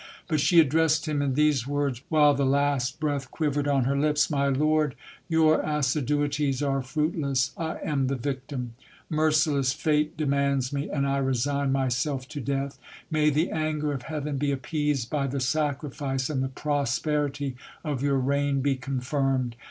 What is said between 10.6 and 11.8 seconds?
me, and I resign